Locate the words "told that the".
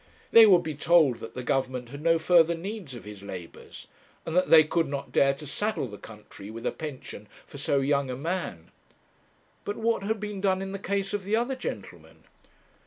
0.73-1.43